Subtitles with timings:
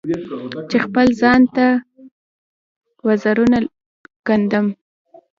[0.69, 1.67] چې خپل ځان ته
[3.07, 3.57] وزرونه
[4.27, 4.67] ګنډم